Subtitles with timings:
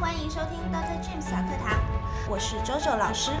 [0.00, 0.96] 欢迎收听 Dr.
[1.04, 1.78] James 小课堂，
[2.26, 3.32] 我是周周老师。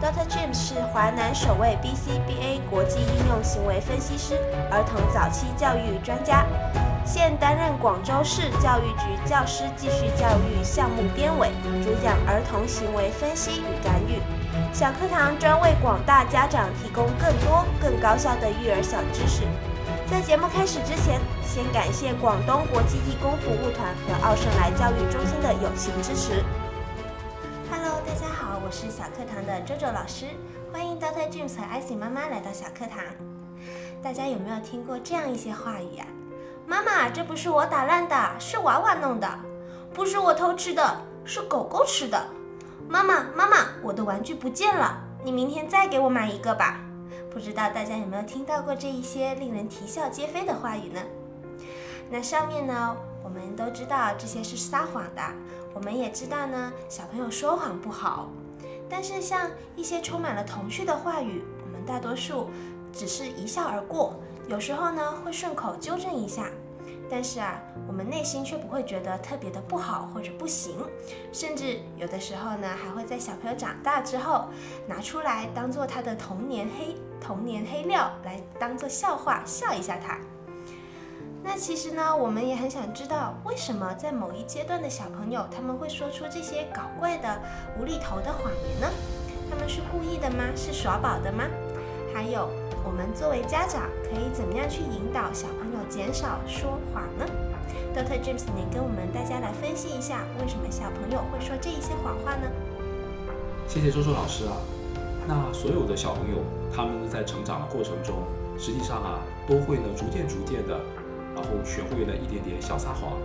[0.00, 0.26] Dr.
[0.26, 4.34] James 是华南首位 BCBA 国际应用行为分析师，
[4.70, 6.46] 儿童早期教育专家，
[7.04, 11.50] 现担任广州市教育局教师继续教育项目编委，
[11.84, 14.18] 主讲儿童行为分析与干预。
[14.72, 19.42] 小课堂专为广大家长提供更多更高效的育儿小知识。
[20.08, 26.44] 在节目开始之前，先感谢广东国际义工服务团和奥盛来教育中心的友情支持。
[27.68, 30.26] Hello，大家好，我是小课堂的周周老师，
[30.72, 33.02] 欢迎 Doctor James 和 Icy 妈妈来到小课堂。
[34.00, 36.06] 大家有没有听过这样一些话语啊？
[36.68, 39.28] 妈妈，这不是我打烂的，是娃娃弄的；
[39.92, 42.28] 不是我偷吃的，是狗狗吃的。
[42.88, 46.78] 妈妈，妈妈，我的玩具不见了，你明天再给我买一个吧。
[47.36, 51.02] 不知道大家有没有听到过这一些令人啼笑皆非的话语呢？
[52.08, 55.20] 那上面呢，我们都知道这些是撒谎的，
[55.74, 58.30] 我们也知道呢，小朋友说谎不好。
[58.88, 62.48] 但是像一些充满了童趣的话语，我们大多数
[62.90, 66.48] 只是一笑而过，有时候呢会顺口纠正一下。
[67.08, 70.74] 但是啊，我们内心却不会觉得特别的不好或者不行，
[71.34, 74.46] 甚至有的时候呢，还会在小朋友长大之后
[74.88, 80.18] 拿出来当做他的童年黑童年黑料来当做笑话笑一下他。
[81.42, 87.40] 那其实呢，我们也很想知道，为什么在某一阶段的小朋友他们会说出这些搞怪的
[87.78, 88.88] 无厘头的谎言呢？
[89.48, 90.42] 他们是故意的吗？
[90.56, 91.44] 是耍宝的吗？
[92.12, 92.48] 还有，
[92.84, 97.24] 我们作为家长可以怎么样去引导小朋友减少说谎呢
[97.94, 98.18] ？Dr.
[98.20, 102.50] James，你跟我们大家来分析一下，为什么小朋友会说这一些谎话呢？
[103.68, 104.56] 谢谢周周老师啊。
[105.28, 106.38] 那所有的小朋友，
[106.72, 108.22] 他们在成长的过程中，
[108.56, 110.78] 实际上啊，都会呢逐渐逐渐的，
[111.34, 113.18] 然后学会了一点点小撒谎。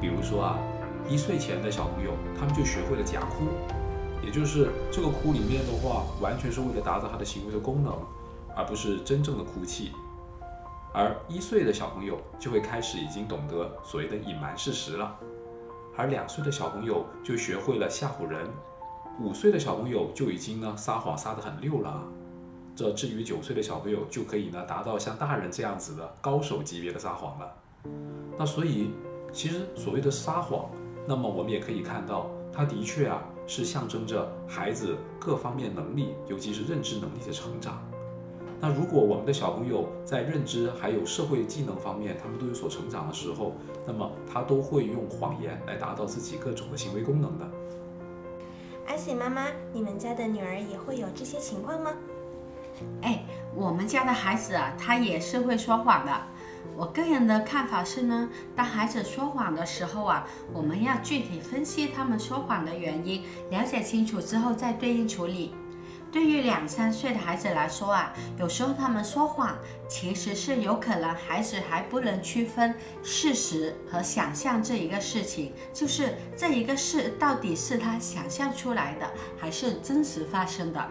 [0.00, 0.58] 比如说啊，
[1.06, 3.44] 一岁前的小朋友，他们就学会了假哭。
[4.24, 7.92] 也就是这个哭里面的话，完全是为了达到他的行为的功能，
[8.56, 9.92] 而不是真正的哭泣。
[10.92, 15.14] 而一岁的小朋友就会开始已经懂得所谓的隐瞒事实了，
[15.96, 18.46] 而两岁的小朋友就学会了吓唬人，
[19.20, 22.02] 五岁的小朋友就已经呢撒谎撒得很溜了。
[22.76, 27.52] 这至于九岁的小朋友就可以呢达到像大人这样子的高手级别的撒谎了。
[28.38, 28.90] 那所以
[29.32, 30.70] 其实所谓的撒谎，
[31.06, 33.22] 那么我们也可以看到，它的确啊。
[33.50, 37.82] 是象征着孩子各方面能力，尤其是认知能力的成长。
[38.60, 43.54] 那如果我们的小朋友在认知还有社会技能方面，他们都有所成长的时候，
[43.86, 47.48] 那么他都会用谎言来达到自己各种的行为功能的。
[48.88, 51.92] 艾希妈妈，你们家的女儿也会有这些情况吗？
[53.02, 53.22] 哎，
[53.54, 56.12] 我们家的孩子啊，他也是会说谎的。
[56.74, 65.54] 我个人的看法是呢，当孩子说谎的时候啊，我们要具体分析他们说谎的原因，了解清楚之后再对应处理。
[66.10, 69.56] 对于两三岁的孩子来说啊，有时候他们说谎，
[69.88, 79.06] 其实是有可能孩子还不能区分事实和想象这一个事情，就是这一个事到底是他想象出来的，
[79.38, 80.82] 还是真实发生的。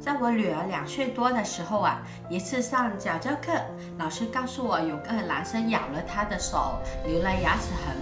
[0.00, 3.52] 在我女儿两岁多的时候啊，一次上早教课，
[3.98, 7.94] 老师告诉我有个男生咬了她的手，留了牙齿痕。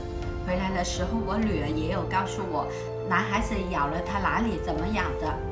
[0.46, 2.66] 回来的时候，我女儿也有告诉我，
[3.08, 5.49] 男孩子咬了她哪里，怎么咬的。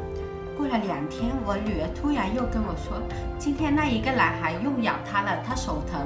[0.59, 3.01] 过了两天，我女儿突然又跟我说，
[3.39, 6.05] 今天那一个男孩又咬她了，她手疼。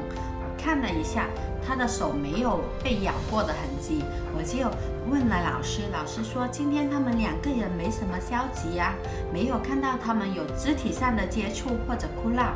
[0.59, 1.27] 看了一下，
[1.67, 4.05] 她的手没有被咬过的痕迹，
[4.37, 4.71] 我就。
[5.11, 8.95] 问了老师，老师说今天他们两个人没什么交集呀，
[9.33, 12.53] 没有看到他们有肢体上的接触或者哭闹。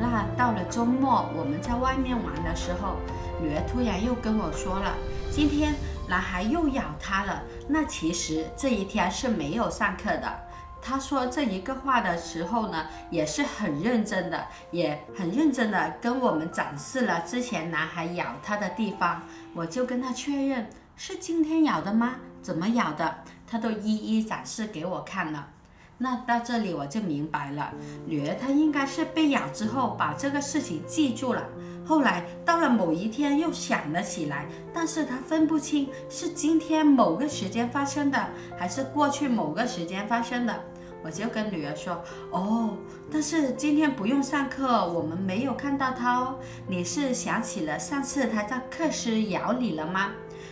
[0.00, 2.96] 那到了周末，我们在外面玩的时候，
[3.40, 4.96] 女儿突然又跟我说了，
[5.30, 5.74] 今天
[6.08, 7.40] 男孩又咬她了。
[7.68, 10.45] 那其实这一天是没有上课的。
[10.86, 19.22] 她说这一个话的时候呢，也是很认真的，也很认真的跟我们展示了之前男孩咬他的地方。
[19.52, 20.68] 我就跟她确认。
[20.94, 22.14] 是今天咬的吗？
[22.40, 23.16] 怎么咬的？
[23.48, 25.48] 他都一一展示给我看了。
[25.98, 27.72] 那到这里我就明白了，
[28.06, 31.42] 女儿她应该是被咬之后把这个事情记住了，
[31.86, 38.28] 后来到了某一天又想了起来，但是她分不清是今天某个时间发生的，
[38.58, 40.64] 还是过去某个时间发生的。
[41.06, 42.76] 我就跟女儿说：“哦，
[43.12, 46.38] 但是今天不用上课，我们没有看到他哦。
[46.66, 50.10] 你是想起了上次他在课室咬你了吗？”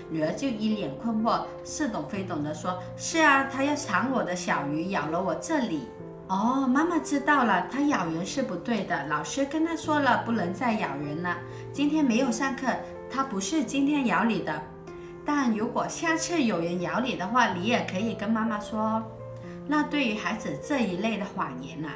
[0.08, 5.88] 女儿就一脸困惑，似懂非懂的说：“是啊，他要抢我的小鱼，咬了我这里。
[6.28, 11.36] 哦，妈妈知道了，他咬人是不对的，老师跟他说了，不能再咬人了。
[11.72, 12.68] 今天没有上课，
[13.10, 14.62] 他不是今天咬你的。
[15.24, 19.02] 但如果下次有人咬你的话，你也可以跟妈妈说。
[19.66, 21.88] 那对于孩子这一类的谎言呢、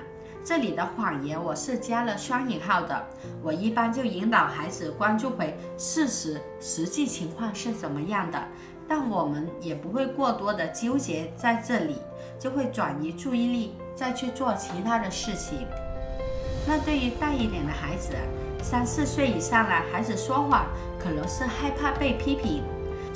[0.43, 3.07] 这里的谎言我是加了双引号的，
[3.43, 8.43] 我一般就引导孩子关注回事实、实际情况是怎么样的，
[8.89, 11.97] 但我们也不会过多的纠结在这里，
[12.39, 15.67] 就会转移注意力，再去做其他的事情。
[16.67, 18.15] 那对于大一点的孩子，
[18.63, 20.65] 三四岁以上了，孩子说谎
[20.99, 22.63] 可能是害怕被批评。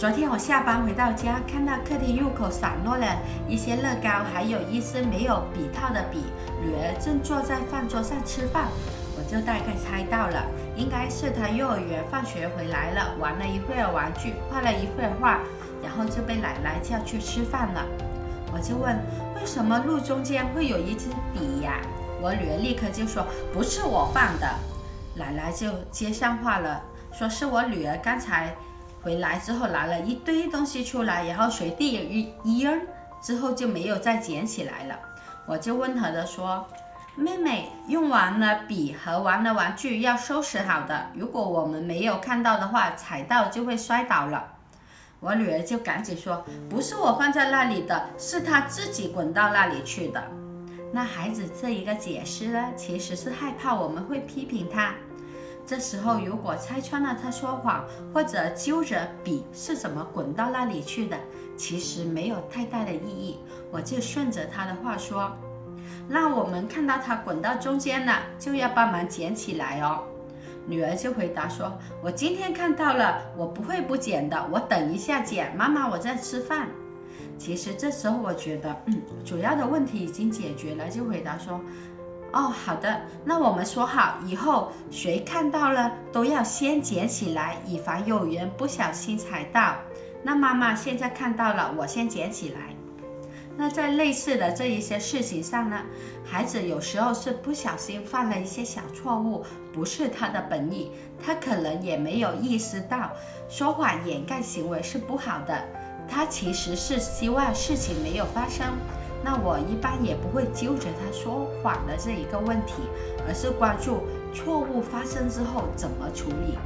[0.02, 3.06] 昨天我下班回到家，看到客厅入口散落了
[3.46, 6.24] 一些乐高，还有一支没有笔套的笔。
[6.60, 8.66] 女儿正坐在饭桌上吃饭，
[9.16, 10.44] 我就大概猜到了，
[10.74, 15.38] 应该是她幼儿园放学回来了，玩了一会儿玩具，画了一会儿画，
[15.80, 17.86] 然后就被奶奶叫去吃饭了。
[18.52, 18.98] 我就问，
[19.36, 21.74] 为什么路中间会有一支笔呀？
[22.20, 24.48] 我女儿立刻就说，不是我放的。
[25.14, 26.82] 奶奶就接上话了，
[27.12, 28.52] 说是我女儿刚才。
[29.02, 32.80] 回来之后拿了一堆东西出来，然后随地一一扔，
[33.20, 34.98] 之后就没有再捡起来了。
[35.46, 36.66] 我就温和的说
[37.16, 44.44] ：“妹妹，用完了笔和玩的玩具要收拾好的，如果我们没有看到的话，踩到就会摔倒了。”
[45.18, 50.22] 我女儿就赶紧说：“不是我放在那里的，是她自己滚到那里去的。”
[50.94, 54.92] 那孩子这一个解释呢，其实是害怕我们会批评他。
[55.64, 61.16] 这时候，如果拆穿了他说谎，或者揪着笔是怎么滚到那里去的，
[61.56, 63.38] 其实没有太大的意义。
[63.70, 65.32] 我就顺着他的话说，
[66.08, 70.02] 那我们看到他滚到中间了，就要帮忙捡起来哦。
[70.66, 71.72] 女儿就回答说
[72.02, 75.56] ：“我今天看到了，我不会不捡的，我等一下捡。
[75.56, 76.68] 妈妈，我在吃饭。”
[77.38, 81.60] 其实这时候我觉得，嗯，主要的问题已经解决了，就回答说。
[82.32, 89.76] 哦，好的，那我们说好，以后谁看到了都要先捡起来，以防有人不小心踩到。
[90.22, 92.74] 那妈妈现在看到了，我先捡起来。
[93.54, 95.82] 那在类似的这一些事情上呢，
[96.24, 100.90] 孩子有时候是不小心犯了一些小错误，不是他的本意，
[101.22, 103.10] 他可能也没有意识到
[103.50, 105.62] 说谎掩盖行为是不好的，
[106.08, 108.68] 他其实是希望事情没有发生。
[109.24, 112.82] 那我一般也不会纠结他说谎的这一个问题，
[113.26, 114.02] 而是关注
[114.34, 116.58] 错误发生之后怎么处理，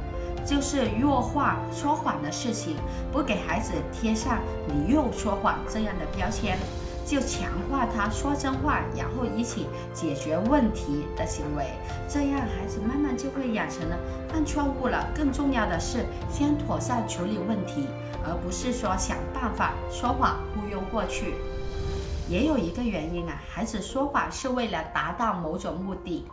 [0.45, 2.75] 就是弱化说谎的事情，
[3.11, 6.57] 不给孩子贴上你又说谎这样的标签，
[7.05, 11.65] 就强化他说真话，然后一起解决问题的行为，
[12.09, 13.97] 这样孩子慢慢就会养成了
[14.29, 15.07] 犯错误了。
[15.15, 17.87] 更重要的是，先妥善处理问题，
[18.25, 21.35] 而不是说想办法说谎忽悠过去。
[22.29, 26.25] 也有一个原因啊，孩子说谎是为了达到某种目的。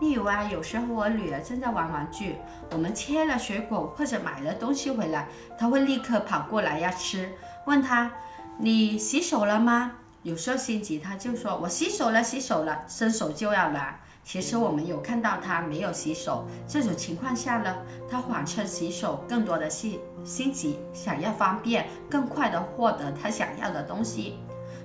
[0.00, 2.36] 例如啊，有时候我女儿正在玩玩具，
[2.72, 7.32] 我们切了水果或者买了东西回来，她会立刻跑过来要吃。
[7.66, 8.12] 问她
[8.58, 9.92] ：“你洗手了吗？”
[10.24, 13.98] 有时候心急，她就说：“我洗手了，洗手了。”伸手就要拿。
[14.24, 16.46] 其实我们有看到她没有洗手。
[16.66, 17.76] 这种情况下呢，
[18.10, 19.92] 她谎称洗手，更多的是
[20.24, 24.38] 心急，想要方便、更快的获得她想要的东西。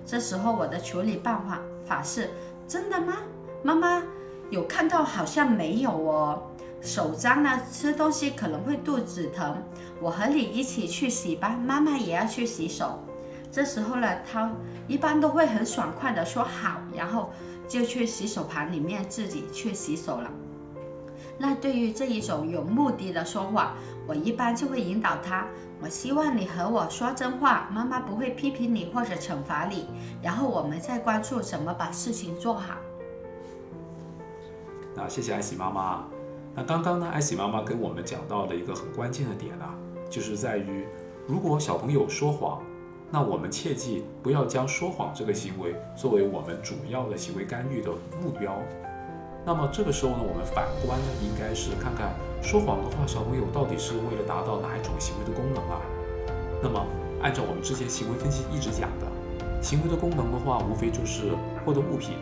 [0.10, 2.32] 这时候我的处理办法法是：
[2.68, 3.18] 真的吗？
[3.62, 4.02] 妈妈
[4.50, 6.42] 有看到，好像没有哦。
[6.82, 9.62] 手脏了，吃东西可能会肚子疼。
[10.02, 12.98] 我和你一起去洗吧，妈妈也要去洗手。
[13.52, 14.51] 这时候呢，他
[14.88, 17.30] 一般都会很爽快的说好，然后
[17.68, 20.32] 就去洗手盘里面自己去洗手了。
[21.38, 23.75] 那对于这一种有目的的说谎，
[24.10, 25.46] 我一般就会引导他。
[25.80, 29.86] 我希望你和我说真话，妈妈不会批评你或者惩罚你，
[30.20, 32.74] 然后我们再关注怎么把事情做好。
[34.96, 36.06] 那谢谢艾喜妈妈。
[36.56, 39.75] 那刚刚呢，艾喜妈妈跟我们讲到的一个很关键的点啊，
[40.10, 40.88] 就是在于，
[41.28, 42.63] 如果小朋友说谎，
[43.12, 48.60] 那我们切记不要将说谎这个行为作为我们主要的行为干预的目标。
[49.46, 55.81] 那么这个时候呢，我们反观呢，应该是看看说谎的话，小朋友到底是为了达到哪一种行为的功能啊？
[56.62, 56.86] 那么
[57.24, 59.08] 按照我们之前行为分析一直讲的，
[59.62, 61.31] 行为的功能的话，无非就是
[61.65, 62.15] 获得物品、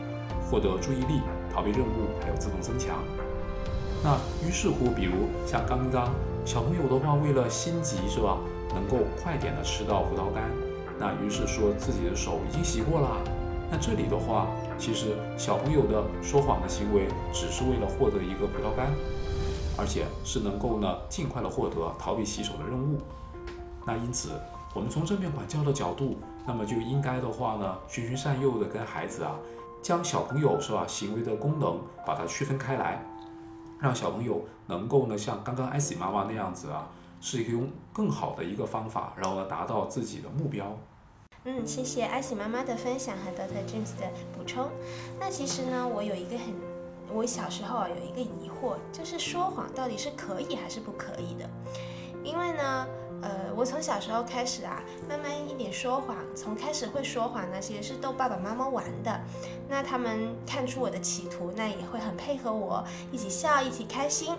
[0.50, 1.22] 获得注意力、
[1.54, 3.04] 逃避任务，还有自动增强。
[4.04, 4.16] 那
[4.48, 6.14] 于是乎，比如像刚刚
[6.46, 8.38] 小朋友的话，为了心急是吧，
[8.74, 10.50] 能够快点的吃到葡萄干，
[11.00, 13.10] 那于是说自己的手已经洗过了。
[13.70, 14.48] 那这里的话，
[14.78, 18.94] 其实小朋友的说谎的行为只是为了获得一个葡萄干，
[19.78, 22.98] 而且是能够呢尽快的获得逃避洗手的任务。
[23.86, 24.40] 那因此，
[24.74, 29.36] 我们从正面管教的角度，那么就应该的话呢，循循善诱的跟孩子啊，
[29.82, 33.04] 将小朋友是吧行为的功能把它区分开来，
[33.80, 36.88] 让小朋友能够呢像刚刚艾喜妈妈那样子啊，
[37.20, 40.66] 是一个用更好的一个方法，然后呢达到自己的目标。
[41.50, 44.70] 嗯，谢谢艾喜妈妈的分享和 Doctor James 的补充。
[45.18, 46.54] 那其实呢，我有一个很，
[47.10, 51.50] 我小时候啊有一个疑惑，就是说谎到底是可以还是不可以的？
[52.22, 52.88] 因为呢。
[53.20, 59.20] 呃，我从小时候开始啊，慢慢一点说谎，从开始会说谎呢，其实是逗爸爸妈妈玩的。
[59.68, 64.36] 那他们看出我的企图，那也会很配合我，一起笑，一起开心。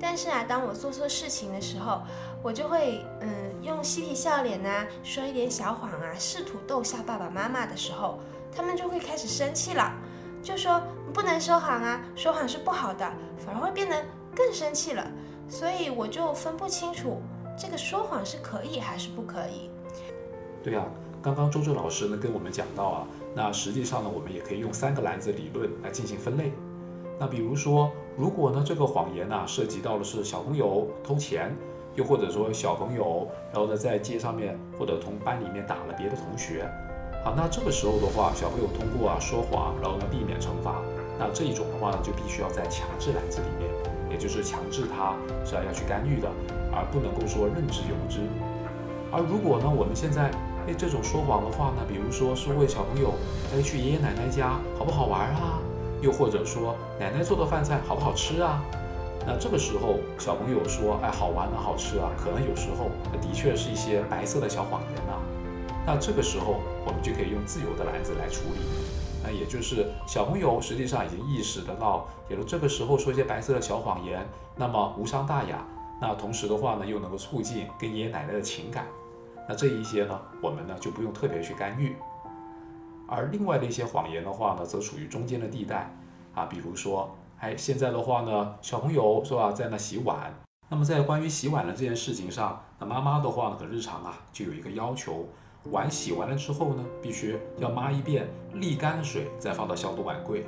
[0.00, 2.02] 但是啊，当我做错事情的时候，
[2.42, 3.28] 我就会嗯
[3.62, 8.18] 用嬉皮笑脸呐，说一点小谎啊，试图逗笑爸爸妈妈的时候，
[8.54, 9.92] 他们就会开始生气了，
[10.42, 10.82] 就说
[11.12, 15.06] 不能说谎啊，说谎是不好的，反而会变得更生气了。
[15.48, 17.20] 所以我就分不清楚。
[17.56, 19.70] 这个说谎是可以还是不可以？
[20.62, 20.84] 对啊，
[21.22, 26.52] 刚刚周周老师呢跟我们讲到啊，那实际上呢，我们也可以用三个篮子理论来进行分类。
[27.20, 31.54] 那比如说，如果呢这个谎言呢涉及到的是小朋友偷钱，
[31.94, 36.68] 又或者说小朋友然后呢在街上面或者同班里面打了别的同学，
[37.24, 40.80] 好，那这个时候的话，小朋友通过啊说谎，然后呢避免惩罚，
[41.18, 43.68] 那这一种的话呢就必须要在强制篮子里面，
[44.10, 46.28] 也就是强制他是要要去干预的。
[46.76, 48.18] 而不能够说任之由之。
[49.12, 50.28] 而如果呢，我们现在
[50.66, 53.14] 哎这种说谎的话呢，比如说是为小朋友
[53.54, 55.62] 哎去爷爷奶奶家好不好玩啊？
[56.04, 58.62] 又或者说奶奶做的饭菜好不好吃啊？
[59.26, 62.90] 那这个时候小朋友说哎好玩啊好吃啊，可能有时候
[63.22, 65.14] 的确是一些白色的小谎言呐。
[65.86, 68.60] 那这个时候我们就可以用自由的篮子来处理。
[69.22, 75.66] 那也就是小朋友实际上已经意识得到，有了这个时候说一些白色的小谎言，那么无伤大雅。
[75.98, 78.86] 那同时的话呢，又能够促进跟爷爷奶奶的情感，
[79.48, 81.96] 那这一些呢，我们呢就不用特别去干预。
[83.06, 85.94] 而另外的一些谎言的话呢，则处于中间的地带
[86.34, 90.34] 啊，比如说，哎，现在的话呢，小朋友是吧，在那洗碗，
[90.68, 95.26] 那么在关于洗碗的这件事情上，那妈妈的话呢，可日常啊就有一个要求，
[95.70, 100.46] 碗洗完了之后呢，必须要抹一遍沥干水，再放到消毒碗柜。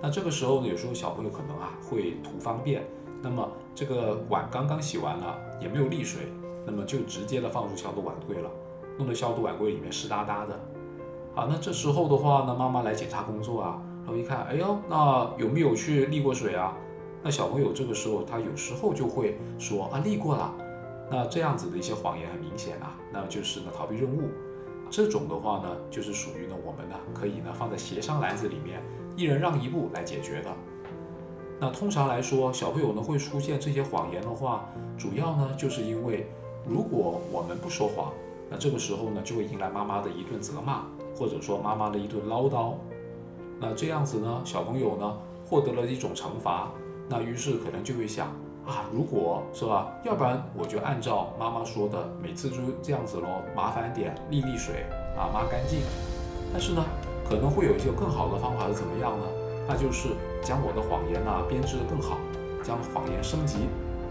[0.00, 2.82] 那这个时候呢，有时候小朋友可能啊会图方便。
[3.24, 6.22] 那么这个碗刚刚洗完了，也没有沥水，
[6.66, 8.50] 那么就直接的放入消毒碗柜了，
[8.98, 10.58] 弄得消毒碗柜里面湿哒哒的。
[11.34, 16.76] 啊，那这时候的话呢，妈妈来检查工作啊，然后一看，哎呦，那有没有去沥过水啊？
[17.22, 20.52] 那小朋友这个时候他有时候就会说啊，沥过了。
[21.10, 24.28] 那这样子的一些谎言很明显啊，那就是呢逃避任务。
[24.90, 28.82] 这种的话呢，就是属于呢我们呢可以呢放在协商篮子里面，
[29.16, 30.50] 一人让一步来解决的。
[31.58, 36.26] 那通常来说，小朋友呢会出现这些谎言的话，主要呢就是因为，
[36.66, 38.12] 如果我们不说谎，
[38.52, 40.82] 那这个时候呢就会迎来妈妈的一顿责骂，
[41.16, 42.74] 或者说妈妈的一顿唠叨。
[43.58, 45.16] 那这样子呢，小朋友呢
[45.48, 46.68] 获得了一种惩罚，
[47.08, 48.26] 那于是可能就会想
[48.66, 54.84] 啊，如果是吧，要不然我就按照妈妈说的，每次就这样子喽，麻烦点沥沥水
[55.16, 55.80] 啊，抹干净。
[56.52, 56.84] 但是呢，
[57.26, 59.24] 可能会有一些更好的方法是怎么样呢？
[59.66, 60.08] 那就是
[60.42, 62.18] 将我的谎言呢编织得更好，
[62.62, 63.60] 将谎言升级，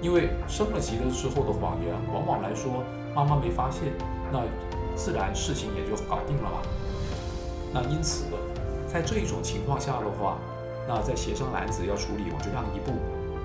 [0.01, 2.71] 因为升了级了之后的谎言，往往来说
[3.13, 3.91] 妈妈没发现，
[4.31, 4.43] 那
[4.95, 6.61] 自然事情也就搞定了嘛。
[7.73, 8.25] 那因此，
[8.87, 10.37] 在这一种情况下的话，
[10.87, 12.93] 那在协商篮子要处理，我就让一步，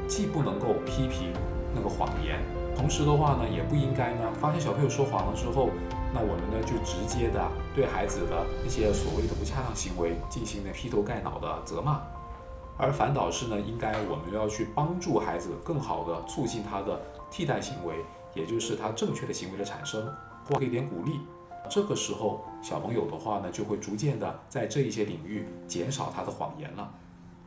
[0.09, 1.33] 既不能够批评
[1.75, 2.41] 那个谎言，
[2.77, 5.71] 同时的话呢，也不应该呢发现小朋友说谎了之后。
[6.15, 12.01] 那我们呢，就直接的对孩子的那些所谓的不恰当行为进行了劈头盖脑的责骂，
[12.79, 16.99] 而反倒是呢，应该我们要去帮助孩子更好的促进他的
[17.31, 17.97] 替代行为，
[18.33, 20.09] 也就是他正确的行为的产生，
[20.49, 21.21] 或给点鼓励。
[21.69, 26.95] 这个时候，小朋友的话呢，就会逐渐的在这一些领域减少他的谎言了。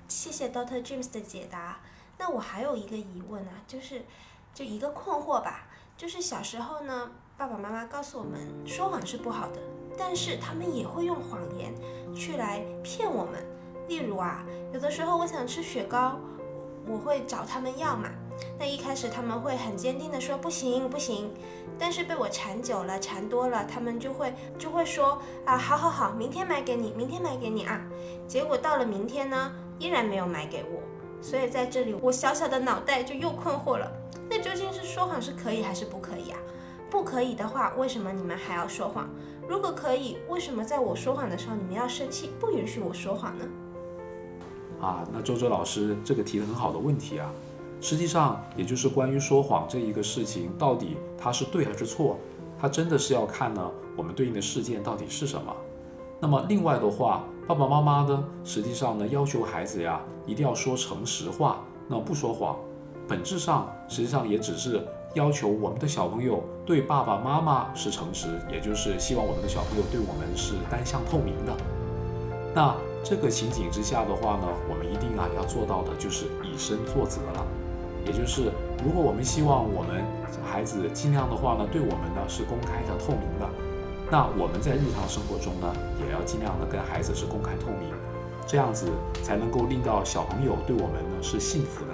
[0.08, 1.80] 谢谢 Doctor James 的解答。
[2.18, 4.04] 那我还有一个疑问啊，就是
[4.54, 7.12] 就一个困惑吧，就是小时候呢。
[7.38, 8.38] 爸爸妈妈告诉我们，
[8.68, 9.62] 说谎是不好的，
[9.98, 11.74] 但是他们也会用谎言
[12.14, 13.42] 去来骗我们。
[13.88, 16.20] 例如啊，有的时候我想吃雪糕，
[16.86, 18.10] 我会找他们要嘛。
[18.58, 21.32] 那一开始他们会很坚定的说不行不行，
[21.78, 27.82] 但是被我缠久了，缠多了，他们就会就会说啊，好好好，明天买给你，明天买给你啊。
[28.28, 30.82] 结果到了明天呢，依然没有买给我。
[31.22, 33.92] 所以在这里，我小小的脑袋就又困惑了。
[34.30, 36.40] 那究竟是说谎是可以还是不可以啊？
[36.90, 39.10] 不可以的话，为什么你们还要说谎？
[39.48, 43.46] 如果可以，为什么在我说谎的时候你们要生气，不允许我说谎呢？
[44.80, 47.30] 啊，那周周老师这个提的很好的问题啊，
[47.82, 52.18] 实际上也就是关于说谎这一个事情，到底它是对还是错？
[52.62, 55.56] 它真的是要看呢，我们对应的事件到底是什么。
[56.20, 62.58] 那么另外的话，爸爸妈妈呢，实际上呢，要求孩子呀，一定要说诚实话，那不说谎。
[63.08, 71.56] 本质上，实际上也只是要求我们的小朋友对爸爸妈妈是诚实，也就是希望我们的小朋友对我们是单向透明的。
[72.54, 77.48] 那这个情景之下的话呢，我们一定啊要做到的就是以身作则了，
[78.06, 78.52] 也就是
[78.84, 80.04] 如果我们希望我们
[80.44, 83.50] 孩子尽量的话呢，对我们呢是公开的、透明的，
[84.10, 87.94] 那我们在日常生活中呢，也要尽量的跟孩子是公开透明，
[88.48, 88.88] 这样子
[89.24, 91.92] 才能够令到小朋友对我们呢是信服的。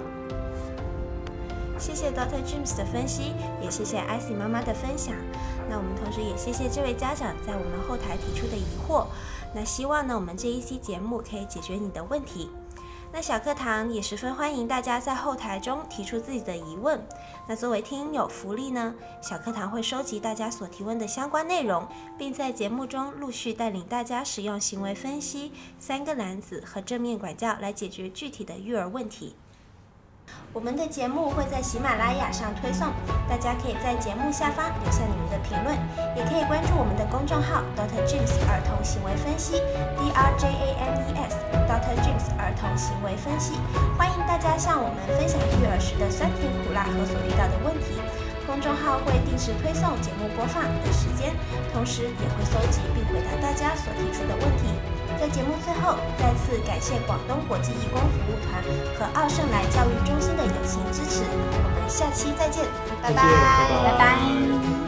[1.78, 5.14] 谢谢 Doctor James 的分析，也谢谢 icy 妈妈的分享。
[5.68, 9.04] 那我们同时也谢谢这位家长在我们后台提出的疑惑。
[9.54, 12.48] 那希望呢，我们这一期节目可以解决你的问题。
[13.12, 17.02] 那小课堂也十分欢迎大家在后台中提出自己的疑问。
[17.48, 21.86] 那作为听友福利呢，小课堂会收集大家所提问的相关内容，
[22.18, 29.34] 并在节目中陆续带领大家使用行为分析、三个男子和正面管教来解决具体的育儿问题。
[30.52, 32.88] 我们的节目会在喜马拉雅上推送，
[33.28, 35.76] 大家可以在节目下方留下你们的评论，
[36.16, 38.00] 也可以关注我们的公众号 Dr.
[38.08, 39.60] James 儿童行为分析
[40.00, 41.36] D R J A M E S
[41.68, 41.92] Dr.
[42.00, 43.60] James 儿童行为分析，
[43.98, 48.00] 欢迎大家向我们分享育儿时的酸甜苦辣和所遇到的问题。
[48.46, 51.34] 公众号会定时推送节目播放的时间，
[51.74, 54.95] 同时也会搜集并回答大家所提出的问题。
[55.18, 58.62] 在节目最后，再次感谢广东国际义工服务团
[58.98, 61.24] 和奥盛来教育中心的友情支持。
[61.24, 62.64] 我们下期再见，
[63.02, 64.85] 拜拜，拜拜拜。